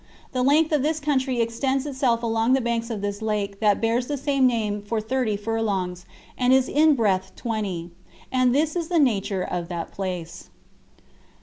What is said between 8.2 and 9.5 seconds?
And this is the nature